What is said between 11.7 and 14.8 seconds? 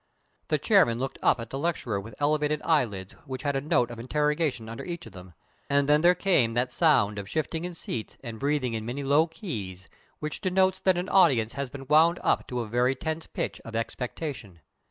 wound up to a very tense pitch of expectation.